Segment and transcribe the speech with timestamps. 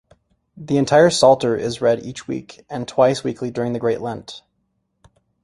[0.57, 4.41] The entire psalter is read each week, and twice weekly during Great Lent.